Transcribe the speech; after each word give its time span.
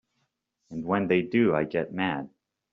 And 0.71 0.83
when 0.83 1.05
they 1.07 1.21
do 1.21 1.53
I 1.53 1.65
get 1.65 1.93
mad. 1.93 2.27